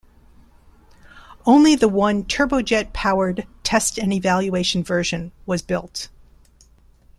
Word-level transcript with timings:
Only 1.45 1.75
the 1.75 1.87
one 1.87 2.23
turbojet-powered 2.23 3.45
test 3.61 3.99
and 3.99 4.11
evaluation 4.11 4.83
version 4.83 5.31
was 5.45 5.61
built. 5.61 6.09